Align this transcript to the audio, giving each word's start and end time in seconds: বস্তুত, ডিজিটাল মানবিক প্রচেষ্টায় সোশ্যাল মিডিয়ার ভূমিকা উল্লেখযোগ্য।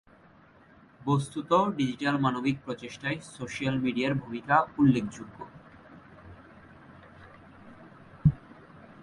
বস্তুত, 1.01 1.51
ডিজিটাল 1.77 2.15
মানবিক 2.17 2.55
প্রচেষ্টায় 2.65 3.17
সোশ্যাল 3.37 3.75
মিডিয়ার 3.79 4.13
ভূমিকা 4.15 4.55
উল্লেখযোগ্য। 4.77 5.37